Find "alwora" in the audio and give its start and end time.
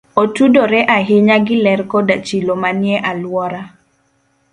3.11-3.61